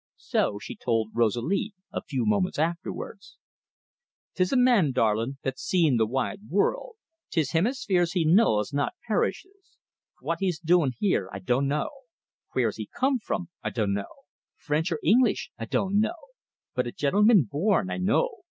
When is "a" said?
1.93-2.01, 4.51-4.57, 16.87-16.91